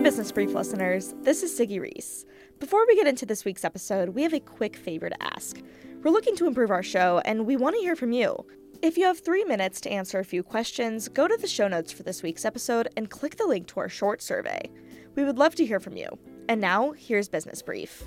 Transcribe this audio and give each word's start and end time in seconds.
Hey, 0.00 0.04
Business 0.04 0.32
Brief 0.32 0.54
listeners, 0.54 1.14
this 1.24 1.42
is 1.42 1.52
Siggy 1.52 1.78
Reese. 1.78 2.24
Before 2.58 2.86
we 2.86 2.96
get 2.96 3.06
into 3.06 3.26
this 3.26 3.44
week's 3.44 3.66
episode, 3.66 4.08
we 4.08 4.22
have 4.22 4.32
a 4.32 4.40
quick 4.40 4.74
favor 4.74 5.10
to 5.10 5.22
ask. 5.22 5.60
We're 6.02 6.10
looking 6.10 6.34
to 6.36 6.46
improve 6.46 6.70
our 6.70 6.82
show, 6.82 7.20
and 7.26 7.44
we 7.44 7.58
want 7.58 7.76
to 7.76 7.82
hear 7.82 7.94
from 7.94 8.12
you. 8.12 8.46
If 8.80 8.96
you 8.96 9.04
have 9.04 9.18
three 9.18 9.44
minutes 9.44 9.78
to 9.82 9.90
answer 9.90 10.18
a 10.18 10.24
few 10.24 10.42
questions, 10.42 11.06
go 11.10 11.28
to 11.28 11.36
the 11.36 11.46
show 11.46 11.68
notes 11.68 11.92
for 11.92 12.02
this 12.02 12.22
week's 12.22 12.46
episode 12.46 12.88
and 12.96 13.10
click 13.10 13.36
the 13.36 13.46
link 13.46 13.66
to 13.66 13.80
our 13.80 13.90
short 13.90 14.22
survey. 14.22 14.70
We 15.16 15.24
would 15.24 15.36
love 15.36 15.54
to 15.56 15.66
hear 15.66 15.80
from 15.80 15.98
you. 15.98 16.08
And 16.48 16.62
now, 16.62 16.92
here's 16.92 17.28
Business 17.28 17.60
Brief. 17.60 18.02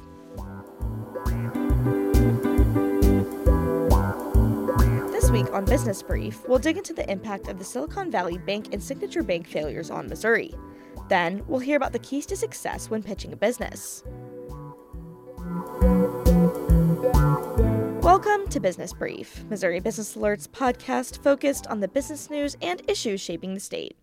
This 5.12 5.30
week 5.30 5.54
on 5.54 5.64
Business 5.66 6.02
Brief, 6.02 6.42
we'll 6.50 6.58
dig 6.58 6.78
into 6.78 6.96
the 6.96 7.08
impact 7.08 7.50
of 7.50 7.60
the 7.60 7.64
Silicon 7.64 8.10
Valley 8.10 8.40
Bank 8.40 8.70
and 8.74 8.82
Signature 8.82 9.22
Bank 9.22 9.48
failures 9.48 9.92
on 9.92 10.10
Missouri. 10.10 10.56
Then, 11.10 11.44
we'll 11.48 11.60
hear 11.60 11.78
about 11.78 11.94
the 11.94 12.00
keys 12.00 12.26
to 12.28 12.36
success 12.36 12.90
when 12.90 13.04
pitching 13.04 13.34
a 13.34 13.36
business. 13.36 14.04
Welcome 18.02 18.48
to 18.50 18.60
Business 18.60 18.94
Brief, 18.94 19.44
Missouri 19.50 19.80
Business 19.80 20.16
Alert's 20.16 20.48
podcast 20.48 21.24
focused 21.24 21.68
on 21.68 21.80
the 21.80 21.88
business 21.88 22.30
news 22.30 22.56
and 22.62 22.82
issues 22.88 23.22
shaping 23.22 23.54
the 23.54 23.60
state. 23.60 23.98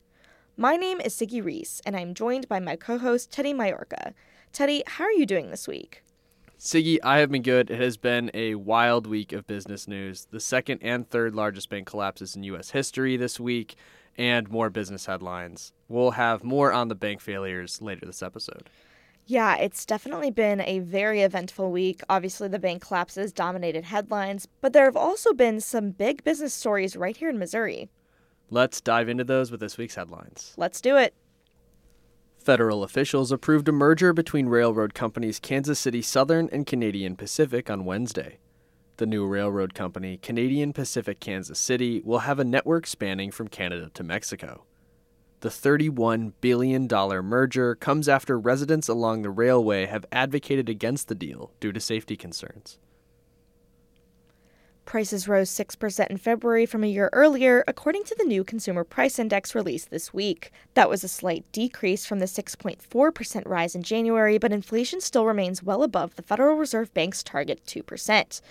My 0.57 0.77
name 0.77 1.01
is 1.01 1.15
Siggy 1.15 1.43
Reese, 1.43 1.81
and 1.87 1.97
I'm 1.97 2.13
joined 2.13 2.49
by 2.49 2.61
my 2.61 2.77
co 2.77 2.99
host, 2.99 3.31
Teddy 3.31 3.53
Majorca. 3.53 4.15
Teddy, 4.53 4.83
how 4.87 5.05
are 5.05 5.13
you 5.13 5.27
doing 5.27 5.51
this 5.51 5.69
week? 5.69 6.03
Siggy, 6.59 6.99
I 7.03 7.21
have 7.21 7.31
been 7.31 7.41
good. 7.41 7.71
It 7.71 7.81
has 7.81 7.97
been 7.97 8.31
a 8.35 8.57
wild 8.57 9.07
week 9.07 9.33
of 9.33 9.47
business 9.47 9.89
news. 9.89 10.27
The 10.31 10.41
second 10.41 10.81
and 10.83 11.09
third 11.09 11.35
largest 11.35 11.71
bank 11.71 11.87
collapses 11.87 12.37
in 12.37 12.43
U.S. 12.43 12.71
history 12.71 13.17
this 13.17 13.41
week, 13.41 13.77
and 14.17 14.51
more 14.51 14.71
business 14.71 15.07
headlines. 15.07 15.73
We'll 15.89 16.13
have 16.13 16.45
more 16.45 16.73
on 16.73 16.89
the 16.89 16.95
bank 16.95 17.21
failures 17.21 17.81
later 17.81 18.07
this 18.07 18.23
episode. 18.23 18.71
Yeah, 19.27 19.57
it's 19.57 19.87
definitely 19.87 20.31
been 20.31 20.61
a 20.61 20.81
very 20.81 21.23
eventful 21.23 21.71
week. 21.71 22.01
Obviously, 22.09 22.49
the 22.49 22.59
bank 22.59 22.83
collapses 22.83 23.33
dominated 23.33 23.85
headlines, 23.85 24.49
but 24.61 24.73
there 24.73 24.87
have 24.87 24.97
also 24.97 25.33
been 25.33 25.61
some 25.61 25.91
big 25.91 26.25
business 26.25 26.53
stories 26.53 26.97
right 26.97 27.17
here 27.17 27.31
in 27.31 27.39
Missouri. 27.39 27.91
Let's 28.51 28.81
dive 28.81 29.09
into 29.09 29.23
those 29.23 29.53
with 29.53 29.61
this 29.61 29.79
week's 29.79 29.95
headlines. 29.95 30.55
Let's 30.57 30.81
do 30.81 30.97
it. 30.97 31.15
Federal 32.39 32.83
officials 32.83 33.31
approved 33.31 33.69
a 33.69 33.73
merger 33.73 34.13
between 34.13 34.49
railroad 34.49 34.95
companies 34.95 35.39
Kansas 35.39 35.79
City 35.79 36.03
Southern 36.03 36.49
and 36.51 36.67
Canadian 36.67 37.15
Pacific 37.15 37.71
on 37.71 37.85
Wednesday. 37.85 38.39
The 39.01 39.07
new 39.07 39.27
railroad 39.27 39.73
company, 39.73 40.19
Canadian 40.19 40.75
Pacific 40.75 41.21
Kansas 41.21 41.59
City, 41.59 42.03
will 42.05 42.19
have 42.19 42.39
a 42.39 42.45
network 42.45 42.87
spanning 42.87 43.31
from 43.31 43.49
Canada 43.49 43.91
to 43.95 44.03
Mexico. 44.03 44.67
The 45.41 45.49
$31 45.49 46.35
billion 46.43 46.87
merger 46.87 47.77
comes 47.77 48.11
after 48.11 48.39
residents 48.39 48.89
along 48.89 49.23
the 49.23 49.31
railway 49.31 49.87
have 49.87 50.05
advocated 50.13 50.69
against 50.69 51.09
the 51.09 51.15
deal 51.15 51.51
due 51.61 51.73
to 51.73 51.81
safety 51.81 52.15
concerns. 52.15 52.79
Prices 54.85 55.27
rose 55.27 55.49
6% 55.51 56.09
in 56.09 56.19
February 56.19 56.67
from 56.67 56.85
a 56.85 56.89
year 56.89 57.09
earlier, 57.15 57.65
according 57.67 58.05
to 58.05 58.15
the 58.19 58.25
new 58.25 58.45
Consumer 58.45 58.85
Price 58.85 59.19
Index 59.19 59.55
released 59.55 59.91
this 59.91 60.13
week. 60.13 60.51
That 60.75 60.91
was 60.91 61.05
a 61.05 61.09
slight 61.09 61.51
decrease 61.53 62.05
from 62.05 62.19
the 62.19 62.27
6.4% 62.27 63.43
rise 63.47 63.75
in 63.75 63.83
January, 63.83 64.37
but 64.37 64.53
inflation 64.53 65.01
still 65.01 65.25
remains 65.25 65.63
well 65.63 65.83
above 65.83 66.17
the 66.17 66.23
Federal 66.23 66.57
Reserve 66.57 66.93
Bank's 66.93 67.23
target 67.23 67.65
2%. 67.65 68.43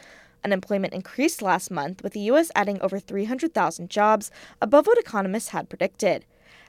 Unemployment 0.44 0.94
increased 0.94 1.42
last 1.42 1.70
month, 1.70 2.04
with 2.04 2.14
the 2.14 2.20
U.S. 2.22 2.52
adding 2.56 2.82
over 2.82 3.00
300,000 3.00 3.90
jobs, 3.90 4.32
above 4.62 4.88
what 4.88 4.98
economists 4.98 5.50
had 5.50 5.70
predicted. 5.70 6.26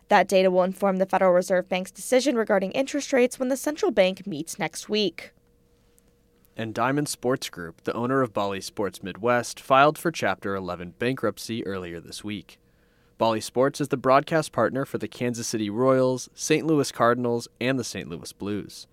That 0.09 0.27
data 0.27 0.51
will 0.51 0.65
inform 0.65 0.97
the 0.97 1.07
Federal 1.07 1.33
Reserve 1.33 1.69
Bank's 1.69 1.93
decision 1.93 2.35
regarding 2.35 2.73
interest 2.73 3.13
rates 3.13 3.39
when 3.39 3.49
the 3.49 3.57
central 3.57 3.93
bank 3.93 4.27
meets 4.27 4.59
next 4.59 4.89
week. 4.89 5.33
And 6.57 6.75
Diamond 6.75 7.09
Sports 7.09 7.49
Group, 7.49 7.85
the 7.85 7.95
owner 7.95 8.21
of 8.21 8.35
Bally 8.35 8.61
Sports 8.61 9.03
Midwest, 9.03 9.61
filed 9.61 9.97
for 9.97 10.11
Chapter 10.11 10.57
11 10.57 10.95
bankruptcy 10.99 11.65
earlier 11.65 12.01
this 12.01 12.25
week. 12.25 12.59
Bally 13.19 13.41
Sports 13.41 13.81
is 13.81 13.89
the 13.89 13.97
broadcast 13.97 14.51
partner 14.51 14.85
for 14.85 14.99
the 14.99 15.07
Kansas 15.07 15.47
City 15.47 15.71
Royals, 15.71 16.29
St. 16.35 16.67
Louis 16.67 16.91
Cardinals, 16.91 17.49
and 17.61 17.79
the 17.79 17.85
St. 17.85 18.09
Louis 18.09 18.33
Blues. 18.33 18.89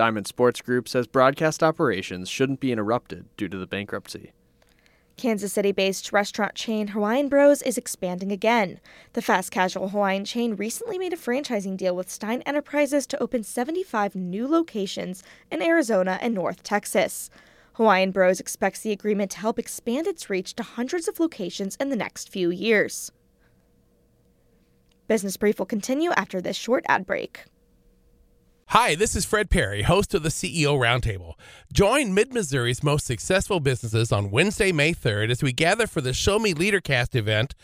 Diamond 0.00 0.26
Sports 0.26 0.62
Group 0.62 0.88
says 0.88 1.06
broadcast 1.06 1.62
operations 1.62 2.30
shouldn't 2.30 2.58
be 2.58 2.72
interrupted 2.72 3.26
due 3.36 3.50
to 3.50 3.58
the 3.58 3.66
bankruptcy. 3.66 4.32
Kansas 5.18 5.52
City 5.52 5.72
based 5.72 6.10
restaurant 6.10 6.54
chain 6.54 6.88
Hawaiian 6.88 7.28
Bros 7.28 7.60
is 7.60 7.76
expanding 7.76 8.32
again. 8.32 8.80
The 9.12 9.20
fast 9.20 9.50
casual 9.50 9.90
Hawaiian 9.90 10.24
chain 10.24 10.56
recently 10.56 10.98
made 10.98 11.12
a 11.12 11.18
franchising 11.18 11.76
deal 11.76 11.94
with 11.94 12.10
Stein 12.10 12.40
Enterprises 12.46 13.06
to 13.08 13.22
open 13.22 13.42
75 13.42 14.16
new 14.16 14.48
locations 14.48 15.22
in 15.50 15.60
Arizona 15.60 16.18
and 16.22 16.32
North 16.32 16.62
Texas. 16.62 17.28
Hawaiian 17.74 18.10
Bros 18.10 18.40
expects 18.40 18.80
the 18.80 18.92
agreement 18.92 19.32
to 19.32 19.40
help 19.40 19.58
expand 19.58 20.06
its 20.06 20.30
reach 20.30 20.54
to 20.54 20.62
hundreds 20.62 21.08
of 21.08 21.20
locations 21.20 21.76
in 21.76 21.90
the 21.90 21.94
next 21.94 22.30
few 22.30 22.50
years. 22.50 23.12
Business 25.08 25.36
Brief 25.36 25.58
will 25.58 25.66
continue 25.66 26.12
after 26.12 26.40
this 26.40 26.56
short 26.56 26.86
ad 26.88 27.04
break. 27.04 27.44
Hi, 28.72 28.94
this 28.94 29.16
is 29.16 29.24
Fred 29.24 29.50
Perry, 29.50 29.82
host 29.82 30.14
of 30.14 30.22
the 30.22 30.28
CEO 30.28 30.78
Roundtable. 30.78 31.32
Join 31.72 32.14
Mid 32.14 32.32
Missouri's 32.32 32.84
most 32.84 33.04
successful 33.04 33.58
businesses 33.58 34.12
on 34.12 34.30
Wednesday, 34.30 34.70
May 34.70 34.94
3rd 34.94 35.32
as 35.32 35.42
we 35.42 35.52
gather 35.52 35.88
for 35.88 36.00
the 36.00 36.12
Show 36.12 36.38
Me 36.38 36.54
Leadercast 36.54 37.16
event 37.16 37.56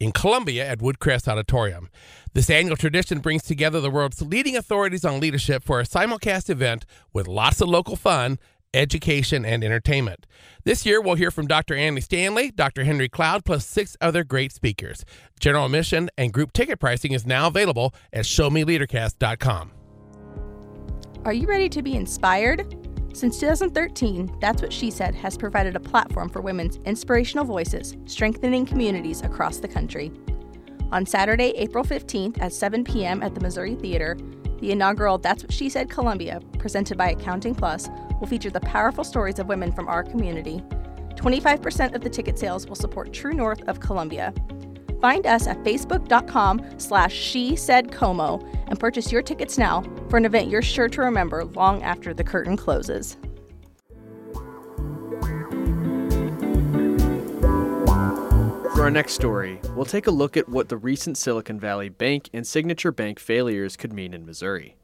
in 0.00 0.10
Columbia 0.10 0.66
at 0.66 0.78
Woodcrest 0.78 1.28
Auditorium. 1.28 1.90
This 2.32 2.48
annual 2.48 2.78
tradition 2.78 3.18
brings 3.18 3.42
together 3.42 3.78
the 3.78 3.90
world's 3.90 4.22
leading 4.22 4.56
authorities 4.56 5.04
on 5.04 5.20
leadership 5.20 5.62
for 5.62 5.80
a 5.80 5.84
simulcast 5.84 6.48
event 6.48 6.86
with 7.12 7.28
lots 7.28 7.60
of 7.60 7.68
local 7.68 7.94
fun, 7.94 8.38
education, 8.72 9.44
and 9.44 9.62
entertainment. 9.62 10.24
This 10.64 10.86
year, 10.86 10.98
we'll 10.98 11.16
hear 11.16 11.30
from 11.30 11.46
Dr. 11.46 11.74
Andy 11.74 12.00
Stanley, 12.00 12.50
Dr. 12.50 12.84
Henry 12.84 13.10
Cloud, 13.10 13.44
plus 13.44 13.66
six 13.66 13.98
other 14.00 14.24
great 14.24 14.50
speakers. 14.50 15.04
General 15.38 15.66
admission 15.66 16.08
and 16.16 16.32
group 16.32 16.54
ticket 16.54 16.80
pricing 16.80 17.12
is 17.12 17.26
now 17.26 17.48
available 17.48 17.94
at 18.14 18.24
showmeleadercast.com. 18.24 19.72
Are 21.24 21.32
you 21.32 21.46
ready 21.46 21.70
to 21.70 21.80
be 21.80 21.94
inspired? 21.94 22.76
Since 23.14 23.40
2013, 23.40 24.36
That's 24.42 24.60
What 24.60 24.70
She 24.70 24.90
Said 24.90 25.14
has 25.14 25.38
provided 25.38 25.74
a 25.74 25.80
platform 25.80 26.28
for 26.28 26.42
women's 26.42 26.76
inspirational 26.84 27.46
voices, 27.46 27.96
strengthening 28.04 28.66
communities 28.66 29.22
across 29.22 29.56
the 29.56 29.66
country. 29.66 30.12
On 30.92 31.06
Saturday, 31.06 31.54
April 31.56 31.82
15th 31.82 32.42
at 32.42 32.52
7 32.52 32.84
p.m. 32.84 33.22
at 33.22 33.34
the 33.34 33.40
Missouri 33.40 33.74
Theater, 33.74 34.18
the 34.60 34.70
inaugural 34.70 35.16
That's 35.16 35.42
What 35.42 35.52
She 35.52 35.70
Said 35.70 35.88
Columbia, 35.88 36.42
presented 36.58 36.98
by 36.98 37.12
Accounting 37.12 37.54
Plus, 37.54 37.88
will 38.20 38.26
feature 38.26 38.50
the 38.50 38.60
powerful 38.60 39.02
stories 39.02 39.38
of 39.38 39.46
women 39.46 39.72
from 39.72 39.88
our 39.88 40.02
community. 40.02 40.62
25% 41.16 41.94
of 41.94 42.02
the 42.02 42.10
ticket 42.10 42.38
sales 42.38 42.66
will 42.66 42.76
support 42.76 43.14
True 43.14 43.32
North 43.32 43.62
of 43.62 43.80
Columbia. 43.80 44.34
Find 45.04 45.26
us 45.26 45.46
at 45.46 45.62
facebook.com 45.64 46.64
slash 46.78 47.12
she 47.12 47.56
said 47.56 47.92
como 47.92 48.38
and 48.68 48.80
purchase 48.80 49.12
your 49.12 49.20
tickets 49.20 49.58
now 49.58 49.82
for 50.08 50.16
an 50.16 50.24
event 50.24 50.48
you're 50.48 50.62
sure 50.62 50.88
to 50.88 51.02
remember 51.02 51.44
long 51.44 51.82
after 51.82 52.14
the 52.14 52.24
curtain 52.24 52.56
closes. 52.56 53.18
For 58.74 58.80
our 58.80 58.90
next 58.90 59.12
story, 59.12 59.60
we'll 59.74 59.84
take 59.84 60.06
a 60.06 60.10
look 60.10 60.38
at 60.38 60.48
what 60.48 60.70
the 60.70 60.78
recent 60.78 61.18
Silicon 61.18 61.60
Valley 61.60 61.90
Bank 61.90 62.30
and 62.32 62.46
Signature 62.46 62.90
Bank 62.90 63.18
failures 63.20 63.76
could 63.76 63.92
mean 63.92 64.14
in 64.14 64.24
Missouri. 64.24 64.78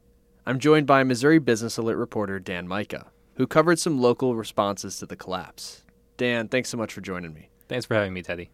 I'm 0.45 0.59
joined 0.59 0.85
by 0.85 1.03
Missouri 1.03 1.39
Business 1.39 1.77
Alert 1.77 1.97
reporter 1.97 2.39
Dan 2.39 2.67
Micah, 2.67 3.07
who 3.37 3.47
covered 3.47 3.79
some 3.79 3.99
local 3.99 4.35
responses 4.35 4.99
to 4.99 5.07
the 5.07 5.15
collapse. 5.15 5.83
Dan, 6.17 6.47
thanks 6.47 6.69
so 6.69 6.77
much 6.77 6.93
for 6.93 7.01
joining 7.01 7.33
me. 7.33 7.49
Thanks 7.67 7.87
for 7.87 7.95
having 7.95 8.13
me, 8.13 8.21
Teddy. 8.21 8.51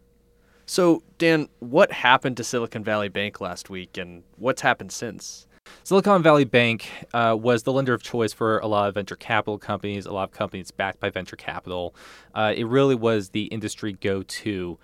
So, 0.70 1.02
Dan, 1.18 1.48
what 1.60 1.94
happened 1.94 2.36
to 2.38 2.44
Silicon 2.44 2.84
Valley 2.84 3.08
Bank 3.08 3.40
last 3.40 3.70
week 3.70 3.98
and 3.98 4.24
what's 4.36 4.62
happened 4.62 4.92
since? 4.92 5.48
Silicon 5.86 6.22
Valley 6.22 6.44
Bank 6.44 6.90
uh, 7.14 7.38
was 7.40 7.64
the 7.64 7.72
lender 7.72 7.94
of 7.94 8.04
choice 8.04 8.34
for 8.34 8.60
a 8.60 8.68
lot 8.68 8.90
of 8.90 8.94
venture 8.96 9.16
capital 9.16 9.58
companies, 9.58 10.06
a 10.06 10.12
lot 10.12 10.24
of 10.24 10.32
companies 10.32 10.72
backed 10.72 11.00
by 11.00 11.10
venture 11.10 11.38
capital. 11.38 11.96
Uh, 12.36 12.54
it 12.56 12.66
really 12.66 12.96
was 12.96 13.30
the 13.30 13.46
industry 13.46 13.94
go 13.94 14.24
to. 14.24 14.78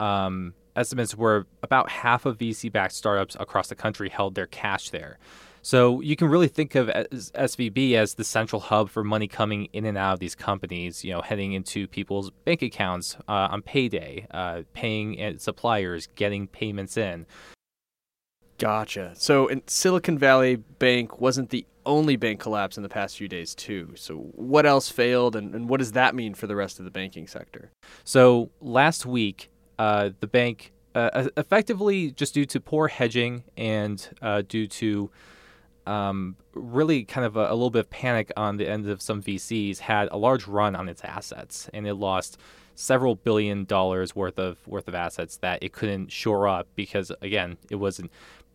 Um, 0.00 0.54
estimates 0.74 1.14
were 1.14 1.46
about 1.62 1.90
half 1.90 2.24
of 2.24 2.38
VC 2.38 2.72
backed 2.72 2.94
startups 2.94 3.36
across 3.38 3.68
the 3.68 3.74
country 3.74 4.08
held 4.08 4.36
their 4.36 4.46
cash 4.46 4.88
there. 4.88 5.18
So 5.66 6.00
you 6.00 6.14
can 6.14 6.28
really 6.28 6.46
think 6.46 6.76
of 6.76 6.86
SVB 6.86 7.94
as 7.94 8.14
the 8.14 8.22
central 8.22 8.60
hub 8.60 8.88
for 8.88 9.02
money 9.02 9.26
coming 9.26 9.64
in 9.72 9.84
and 9.84 9.98
out 9.98 10.12
of 10.12 10.20
these 10.20 10.36
companies, 10.36 11.04
you 11.04 11.12
know, 11.12 11.22
heading 11.22 11.54
into 11.54 11.88
people's 11.88 12.30
bank 12.44 12.62
accounts 12.62 13.16
uh, 13.26 13.48
on 13.50 13.62
payday, 13.62 14.28
uh, 14.30 14.62
paying 14.74 15.20
uh, 15.20 15.32
suppliers, 15.38 16.06
getting 16.14 16.46
payments 16.46 16.96
in. 16.96 17.26
Gotcha. 18.58 19.10
So 19.16 19.50
Silicon 19.66 20.16
Valley 20.16 20.54
Bank 20.54 21.20
wasn't 21.20 21.50
the 21.50 21.66
only 21.84 22.14
bank 22.14 22.38
collapse 22.38 22.76
in 22.76 22.84
the 22.84 22.88
past 22.88 23.16
few 23.16 23.26
days, 23.26 23.52
too. 23.52 23.92
So 23.96 24.18
what 24.36 24.66
else 24.66 24.88
failed, 24.88 25.34
and, 25.34 25.52
and 25.52 25.68
what 25.68 25.80
does 25.80 25.90
that 25.92 26.14
mean 26.14 26.34
for 26.34 26.46
the 26.46 26.54
rest 26.54 26.78
of 26.78 26.84
the 26.84 26.92
banking 26.92 27.26
sector? 27.26 27.72
So 28.04 28.52
last 28.60 29.04
week, 29.04 29.50
uh, 29.80 30.10
the 30.20 30.28
bank, 30.28 30.72
uh, 30.94 31.26
effectively 31.36 32.12
just 32.12 32.34
due 32.34 32.46
to 32.46 32.60
poor 32.60 32.86
hedging 32.86 33.42
and 33.56 34.08
uh, 34.22 34.42
due 34.46 34.68
to 34.68 35.10
um, 35.86 36.36
really 36.54 37.04
kind 37.04 37.24
of 37.24 37.36
a, 37.36 37.50
a, 37.50 37.54
little 37.54 37.70
bit 37.70 37.80
of 37.80 37.90
panic 37.90 38.32
on 38.36 38.56
the 38.56 38.68
end 38.68 38.88
of 38.88 39.00
some 39.00 39.22
VCs, 39.22 39.78
had 39.78 40.08
a 40.10 40.16
large 40.16 40.46
run 40.46 40.74
on 40.74 40.88
its 40.88 41.02
assets, 41.04 41.70
and 41.72 41.86
it 41.86 41.94
lost 41.94 42.38
several 42.74 43.14
billion 43.14 43.64
dollars 43.64 44.14
worth 44.14 44.38
of 44.38 44.58
worth 44.66 44.86
of 44.86 44.94
assets 44.94 45.38
that 45.38 45.62
it 45.62 45.72
couldn't 45.72 46.12
shore 46.12 46.46
up 46.46 46.68
because 46.74 47.10
again, 47.22 47.56
it 47.70 47.76
wasn't 47.76 48.10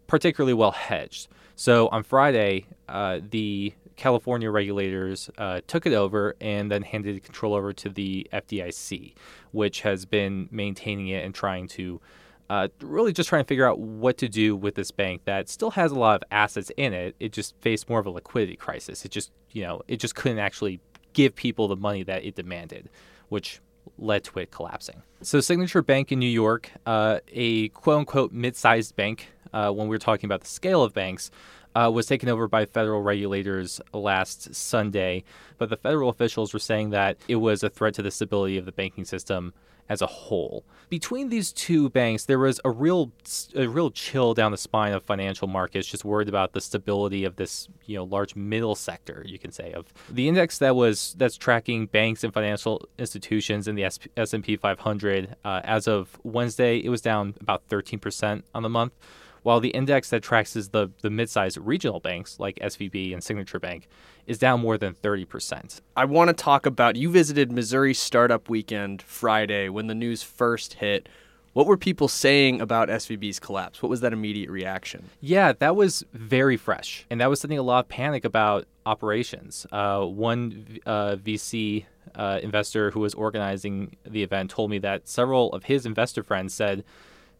particularly 0.07 0.53
well 0.53 0.71
hedged. 0.71 1.27
So 1.55 1.87
on 1.89 2.03
Friday, 2.03 2.65
uh, 2.87 3.19
the 3.29 3.73
California 3.95 4.49
regulators 4.49 5.29
uh, 5.37 5.61
took 5.67 5.85
it 5.85 5.93
over 5.93 6.35
and 6.41 6.71
then 6.71 6.81
handed 6.81 7.23
control 7.23 7.53
over 7.53 7.71
to 7.73 7.89
the 7.89 8.27
FDIC, 8.33 9.13
which 9.51 9.81
has 9.81 10.05
been 10.05 10.49
maintaining 10.51 11.07
it 11.07 11.23
and 11.23 11.33
trying 11.33 11.67
to 11.69 12.01
uh, 12.51 12.67
really 12.81 13.13
just 13.13 13.29
trying 13.29 13.41
to 13.41 13.47
figure 13.47 13.65
out 13.65 13.79
what 13.79 14.17
to 14.17 14.27
do 14.27 14.57
with 14.57 14.75
this 14.75 14.91
bank 14.91 15.21
that 15.23 15.47
still 15.47 15.71
has 15.71 15.89
a 15.89 15.95
lot 15.95 16.17
of 16.17 16.23
assets 16.31 16.69
in 16.75 16.91
it. 16.91 17.15
It 17.17 17.31
just 17.31 17.55
faced 17.61 17.89
more 17.89 17.97
of 17.97 18.05
a 18.05 18.09
liquidity 18.09 18.57
crisis. 18.57 19.05
It 19.05 19.11
just, 19.11 19.31
you 19.51 19.63
know, 19.63 19.83
it 19.87 20.01
just 20.01 20.15
couldn't 20.15 20.39
actually 20.39 20.81
give 21.13 21.33
people 21.33 21.69
the 21.69 21.77
money 21.77 22.03
that 22.03 22.25
it 22.25 22.35
demanded, 22.35 22.89
which 23.29 23.61
led 23.97 24.25
to 24.25 24.39
it 24.39 24.51
collapsing. 24.51 25.01
So, 25.21 25.39
Signature 25.39 25.81
Bank 25.81 26.11
in 26.11 26.19
New 26.19 26.25
York, 26.25 26.69
uh, 26.85 27.19
a 27.31 27.69
quote 27.69 27.99
unquote 27.99 28.33
mid 28.33 28.57
sized 28.57 28.97
bank, 28.97 29.29
uh, 29.53 29.71
when 29.71 29.87
we 29.87 29.95
were 29.95 29.99
talking 29.99 30.27
about 30.27 30.41
the 30.41 30.49
scale 30.49 30.83
of 30.83 30.93
banks, 30.93 31.31
uh, 31.75 31.91
was 31.93 32.05
taken 32.05 32.29
over 32.29 32.47
by 32.47 32.65
federal 32.65 33.01
regulators 33.01 33.81
last 33.93 34.53
Sunday. 34.53 35.23
But 35.57 35.69
the 35.69 35.77
federal 35.77 36.09
officials 36.09 36.53
were 36.53 36.59
saying 36.59 36.91
that 36.91 37.17
it 37.27 37.37
was 37.37 37.63
a 37.63 37.69
threat 37.69 37.93
to 37.95 38.01
the 38.01 38.11
stability 38.11 38.57
of 38.57 38.65
the 38.65 38.71
banking 38.71 39.05
system 39.05 39.53
as 39.91 40.01
a 40.01 40.07
whole. 40.07 40.63
Between 40.89 41.27
these 41.27 41.51
two 41.51 41.89
banks, 41.89 42.23
there 42.23 42.39
was 42.39 42.61
a 42.63 42.71
real 42.71 43.11
a 43.55 43.67
real 43.67 43.91
chill 43.91 44.33
down 44.33 44.51
the 44.51 44.57
spine 44.57 44.93
of 44.93 45.03
financial 45.03 45.49
markets, 45.49 45.85
just 45.85 46.05
worried 46.05 46.29
about 46.29 46.53
the 46.53 46.61
stability 46.61 47.25
of 47.25 47.35
this 47.35 47.67
you 47.85 47.97
know 47.97 48.05
large 48.05 48.33
middle 48.33 48.73
sector, 48.73 49.21
you 49.27 49.37
can 49.37 49.51
say, 49.51 49.73
of 49.73 49.93
the 50.09 50.29
index 50.29 50.59
that 50.59 50.77
was 50.77 51.13
that's 51.17 51.35
tracking 51.35 51.87
banks 51.87 52.23
and 52.23 52.33
financial 52.33 52.87
institutions 52.97 53.67
in 53.67 53.75
the 53.75 53.83
S 53.83 54.33
and 54.33 54.43
P 54.45 54.55
500. 54.55 55.35
Uh, 55.43 55.59
as 55.65 55.89
of 55.89 56.17
Wednesday, 56.23 56.77
it 56.77 56.89
was 56.89 57.01
down 57.01 57.35
about 57.41 57.63
13 57.67 57.99
percent 57.99 58.45
on 58.55 58.63
the 58.63 58.69
month 58.69 58.93
while 59.43 59.59
the 59.59 59.69
index 59.69 60.09
that 60.09 60.21
tracks 60.21 60.53
the, 60.53 60.91
the 61.01 61.09
mid-sized 61.09 61.57
regional 61.57 61.99
banks 61.99 62.39
like 62.39 62.57
SVB 62.59 63.13
and 63.13 63.23
Signature 63.23 63.59
Bank 63.59 63.87
is 64.27 64.37
down 64.37 64.61
more 64.61 64.77
than 64.77 64.93
30%. 64.93 65.81
I 65.95 66.05
want 66.05 66.29
to 66.29 66.33
talk 66.33 66.65
about 66.65 66.95
you 66.95 67.09
visited 67.09 67.51
Missouri 67.51 67.93
Startup 67.93 68.47
Weekend 68.49 69.01
Friday 69.01 69.69
when 69.69 69.87
the 69.87 69.95
news 69.95 70.23
first 70.23 70.75
hit. 70.75 71.09
What 71.53 71.67
were 71.67 71.75
people 71.75 72.07
saying 72.07 72.61
about 72.61 72.87
SVB's 72.87 73.39
collapse? 73.39 73.81
What 73.81 73.89
was 73.89 73.99
that 74.01 74.13
immediate 74.13 74.49
reaction? 74.49 75.09
Yeah, 75.19 75.51
that 75.59 75.75
was 75.75 76.05
very 76.13 76.55
fresh. 76.55 77.05
And 77.09 77.19
that 77.19 77.29
was 77.29 77.41
something 77.41 77.57
a 77.57 77.63
lot 77.63 77.85
of 77.85 77.89
panic 77.89 78.23
about 78.23 78.67
operations. 78.85 79.67
Uh, 79.69 80.05
one 80.05 80.79
uh, 80.85 81.17
VC 81.17 81.85
uh, 82.15 82.39
investor 82.41 82.91
who 82.91 83.01
was 83.01 83.13
organizing 83.13 83.97
the 84.05 84.23
event 84.23 84.49
told 84.49 84.69
me 84.69 84.79
that 84.79 85.09
several 85.09 85.51
of 85.51 85.65
his 85.65 85.85
investor 85.85 86.23
friends 86.23 86.53
said, 86.53 86.85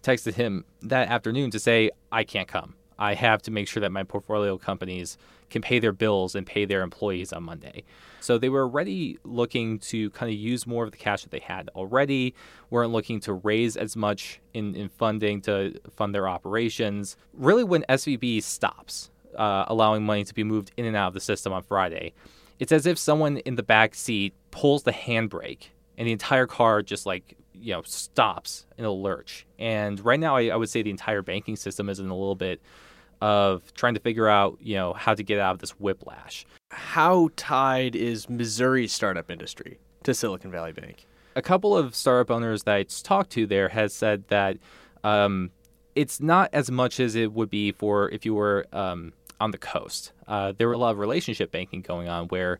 texted 0.03 0.33
him 0.33 0.65
that 0.81 1.09
afternoon 1.09 1.51
to 1.51 1.59
say, 1.59 1.92
I 2.12 2.24
can't 2.24 2.48
come. 2.48 2.75
I 2.98 3.15
have 3.15 3.42
to 3.44 3.51
make 3.51 3.68
sure 3.68 3.81
that 3.81 3.92
my 3.92 4.03
portfolio 4.03 4.57
companies 4.57 5.18
can 5.50 5.62
pay 5.62 5.80
their 5.80 5.92
bills 5.92 6.36
and 6.36 6.45
pay 6.45 6.65
their 6.65 6.81
employees 6.81 7.33
on 7.33 7.44
Monday. 7.44 7.83
So 8.19 8.38
they 8.38 8.50
were 8.50 8.62
already 8.62 9.18
looking 9.24 9.80
to 9.80 10.12
kind 10.12 10.31
of 10.31 10.38
use 10.38 10.68
more 10.68 10.86
of 10.86 10.92
the 10.92 10.98
cash 10.98 11.24
that 11.24 11.31
they 11.31 11.39
had 11.39 11.69
already, 11.75 12.36
weren't 12.69 12.92
looking 12.92 13.19
to 13.21 13.33
raise 13.33 13.75
as 13.75 13.95
much 13.95 14.39
in, 14.53 14.75
in 14.75 14.88
funding 14.88 15.42
to 15.42 15.80
fund 15.95 16.13
their 16.13 16.27
operations. 16.27 17.18
Really, 17.33 17.63
when 17.63 17.83
SVB 17.89 18.44
stops 18.44 19.09
uh, 19.36 19.65
allowing 19.68 20.06
money 20.06 20.24
to 20.24 20.33
be 20.33 20.44
moved 20.44 20.71
in 20.77 20.86
and 20.86 20.95
out 20.95 21.09
of 21.09 21.13
the 21.15 21.21
system 21.21 21.51
on 21.51 21.63
Friday, 21.63 22.13
it's 22.59 22.71
as 22.71 22.86
if 22.86 22.98
someone 23.00 23.38
in 23.38 23.56
the 23.56 23.63
back 23.63 23.95
seat 23.95 24.36
pulls 24.51 24.83
the 24.83 24.94
handbrake 24.94 25.69
and 25.98 26.07
the 26.07 26.12
entire 26.12 26.45
car 26.48 26.83
just 26.83 27.07
like 27.07 27.36
you 27.61 27.73
know 27.73 27.81
stops 27.83 28.65
in 28.77 28.85
a 28.85 28.91
lurch. 28.91 29.45
And 29.59 30.03
right 30.03 30.19
now, 30.19 30.35
I, 30.35 30.47
I 30.47 30.55
would 30.55 30.69
say 30.69 30.81
the 30.81 30.89
entire 30.89 31.21
banking 31.21 31.55
system 31.55 31.89
is 31.89 31.99
in 31.99 32.09
a 32.09 32.15
little 32.15 32.35
bit 32.35 32.61
of 33.21 33.73
trying 33.75 33.93
to 33.93 33.99
figure 33.99 34.27
out 34.27 34.57
you 34.61 34.75
know 34.75 34.93
how 34.93 35.13
to 35.13 35.23
get 35.23 35.39
out 35.39 35.53
of 35.53 35.59
this 35.59 35.71
whiplash. 35.71 36.45
How 36.71 37.29
tied 37.35 37.95
is 37.95 38.29
Missouri's 38.29 38.93
startup 38.93 39.29
industry 39.29 39.79
to 40.03 40.13
Silicon 40.13 40.51
Valley 40.51 40.73
Bank? 40.73 41.05
A 41.35 41.41
couple 41.41 41.77
of 41.77 41.95
startup 41.95 42.31
owners 42.31 42.63
that 42.63 42.75
I 42.75 42.83
talked 42.83 43.31
to 43.31 43.45
there 43.45 43.69
has 43.69 43.93
said 43.93 44.27
that 44.27 44.57
um, 45.03 45.51
it's 45.95 46.19
not 46.19 46.49
as 46.53 46.69
much 46.71 46.99
as 46.99 47.15
it 47.15 47.31
would 47.31 47.49
be 47.49 47.71
for 47.71 48.09
if 48.09 48.25
you 48.25 48.33
were 48.33 48.65
um, 48.73 49.13
on 49.39 49.51
the 49.51 49.57
coast. 49.57 50.11
Uh, 50.27 50.53
there 50.57 50.67
were 50.67 50.73
a 50.73 50.77
lot 50.77 50.91
of 50.91 50.99
relationship 50.99 51.51
banking 51.51 51.81
going 51.81 52.07
on 52.07 52.27
where 52.27 52.59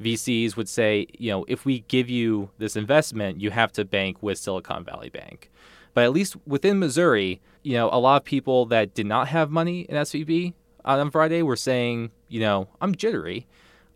VCs 0.00 0.56
would 0.56 0.68
say, 0.68 1.06
you 1.18 1.30
know, 1.30 1.44
if 1.48 1.64
we 1.64 1.80
give 1.80 2.10
you 2.10 2.50
this 2.58 2.76
investment, 2.76 3.40
you 3.40 3.50
have 3.50 3.72
to 3.72 3.84
bank 3.84 4.22
with 4.22 4.38
Silicon 4.38 4.84
Valley 4.84 5.08
Bank. 5.08 5.50
But 5.94 6.04
at 6.04 6.12
least 6.12 6.36
within 6.46 6.78
Missouri, 6.78 7.40
you 7.62 7.74
know, 7.74 7.88
a 7.90 7.98
lot 7.98 8.16
of 8.16 8.24
people 8.24 8.66
that 8.66 8.94
did 8.94 9.06
not 9.06 9.28
have 9.28 9.50
money 9.50 9.80
in 9.82 9.96
SVB 9.96 10.52
on 10.84 11.10
Friday 11.10 11.42
were 11.42 11.56
saying, 11.56 12.10
you 12.28 12.40
know, 12.40 12.68
I'm 12.80 12.94
jittery. 12.94 13.46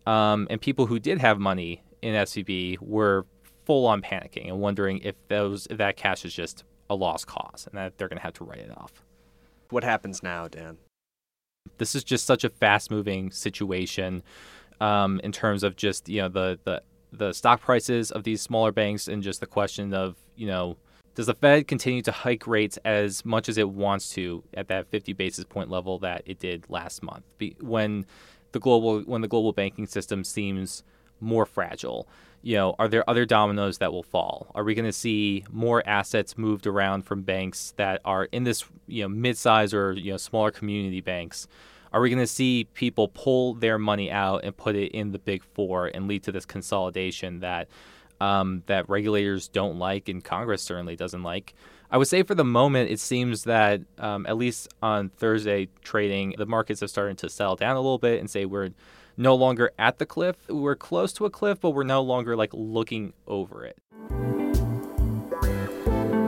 Um, 0.07 0.47
and 0.49 0.59
people 0.59 0.87
who 0.87 0.99
did 0.99 1.19
have 1.19 1.39
money 1.39 1.83
in 2.01 2.15
SVB 2.15 2.79
were 2.81 3.25
full 3.65 3.85
on 3.85 4.01
panicking 4.01 4.47
and 4.47 4.59
wondering 4.59 4.99
if 4.99 5.15
those 5.27 5.67
if 5.69 5.77
that 5.77 5.95
cash 5.95 6.25
is 6.25 6.33
just 6.33 6.63
a 6.89 6.95
lost 6.95 7.27
cause 7.27 7.67
and 7.69 7.77
that 7.77 7.97
they're 7.97 8.07
going 8.07 8.17
to 8.17 8.23
have 8.23 8.33
to 8.33 8.43
write 8.43 8.59
it 8.59 8.75
off. 8.75 9.03
What 9.69 9.83
happens 9.83 10.23
now, 10.23 10.47
Dan? 10.47 10.77
This 11.77 11.95
is 11.95 12.03
just 12.03 12.25
such 12.25 12.43
a 12.43 12.49
fast 12.49 12.91
moving 12.91 13.31
situation 13.31 14.23
um, 14.81 15.21
in 15.23 15.31
terms 15.31 15.63
of 15.63 15.75
just 15.77 16.09
you 16.09 16.21
know 16.21 16.27
the 16.27 16.59
the 16.65 16.81
the 17.13 17.33
stock 17.33 17.61
prices 17.61 18.11
of 18.11 18.23
these 18.23 18.41
smaller 18.41 18.71
banks 18.71 19.07
and 19.07 19.21
just 19.21 19.39
the 19.39 19.45
question 19.45 19.93
of 19.93 20.15
you 20.35 20.47
know 20.47 20.75
does 21.13 21.25
the 21.25 21.33
Fed 21.33 21.67
continue 21.67 22.01
to 22.03 22.11
hike 22.11 22.47
rates 22.47 22.77
as 22.85 23.25
much 23.25 23.49
as 23.49 23.57
it 23.57 23.69
wants 23.69 24.11
to 24.13 24.43
at 24.53 24.69
that 24.69 24.87
50 24.87 25.11
basis 25.11 25.43
point 25.43 25.69
level 25.69 25.99
that 25.99 26.23
it 26.25 26.39
did 26.39 26.65
last 26.69 27.03
month? 27.03 27.25
When 27.59 28.05
the 28.53 28.59
global 28.59 29.01
when 29.01 29.21
the 29.21 29.27
global 29.27 29.51
banking 29.51 29.87
system 29.87 30.23
seems 30.23 30.83
more 31.19 31.45
fragile 31.45 32.07
you 32.41 32.55
know 32.55 32.75
are 32.79 32.87
there 32.87 33.07
other 33.09 33.25
dominoes 33.25 33.77
that 33.77 33.93
will 33.93 34.03
fall? 34.03 34.51
Are 34.55 34.63
we 34.63 34.73
going 34.73 34.85
to 34.85 34.91
see 34.91 35.45
more 35.51 35.83
assets 35.87 36.37
moved 36.37 36.65
around 36.65 37.03
from 37.03 37.21
banks 37.21 37.73
that 37.77 38.01
are 38.05 38.25
in 38.25 38.43
this 38.43 38.65
you 38.87 39.03
know 39.03 39.09
mid-size 39.09 39.73
or 39.73 39.93
you 39.93 40.11
know 40.11 40.17
smaller 40.17 40.51
community 40.51 41.01
banks 41.01 41.47
are 41.91 42.01
we 42.01 42.09
going 42.09 42.19
to 42.19 42.27
see 42.27 42.67
people 42.73 43.07
pull 43.07 43.53
their 43.53 43.77
money 43.77 44.11
out 44.11 44.43
and 44.43 44.55
put 44.55 44.75
it 44.75 44.91
in 44.91 45.11
the 45.11 45.19
big 45.19 45.43
four 45.43 45.87
and 45.87 46.07
lead 46.07 46.23
to 46.23 46.31
this 46.31 46.45
consolidation 46.45 47.39
that 47.39 47.67
um, 48.19 48.63
that 48.67 48.87
regulators 48.87 49.47
don't 49.47 49.79
like 49.79 50.07
and 50.07 50.23
Congress 50.23 50.61
certainly 50.61 50.95
doesn't 50.95 51.23
like? 51.23 51.53
I 51.89 51.97
would 51.97 52.07
say 52.07 52.23
for 52.23 52.35
the 52.35 52.45
moment, 52.45 52.89
it 52.89 53.01
seems 53.01 53.43
that 53.43 53.81
um, 53.97 54.25
at 54.25 54.37
least 54.37 54.69
on 54.81 55.09
Thursday 55.09 55.67
trading, 55.83 56.35
the 56.37 56.45
markets 56.45 56.79
have 56.79 56.89
started 56.89 57.17
to 57.19 57.29
settle 57.29 57.57
down 57.57 57.75
a 57.75 57.81
little 57.81 57.97
bit 57.97 58.21
and 58.21 58.29
say 58.29 58.45
we're 58.45 58.69
no 59.17 59.35
longer 59.35 59.71
at 59.77 59.97
the 59.97 60.05
cliff. 60.05 60.37
We're 60.47 60.75
close 60.75 61.11
to 61.13 61.25
a 61.25 61.29
cliff, 61.29 61.59
but 61.59 61.71
we're 61.71 61.83
no 61.83 62.01
longer 62.01 62.37
like 62.37 62.51
looking 62.53 63.11
over 63.27 63.65
it. 63.65 63.77